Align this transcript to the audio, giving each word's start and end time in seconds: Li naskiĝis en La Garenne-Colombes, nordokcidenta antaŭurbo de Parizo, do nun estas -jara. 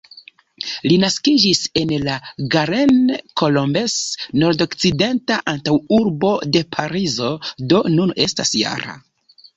Li 0.91 0.93
naskiĝis 1.01 1.59
en 1.81 1.91
La 2.07 2.15
Garenne-Colombes, 2.55 3.99
nordokcidenta 4.45 5.37
antaŭurbo 5.55 6.35
de 6.57 6.67
Parizo, 6.79 7.31
do 7.75 7.87
nun 7.99 8.17
estas 8.29 8.57
-jara. 8.63 8.99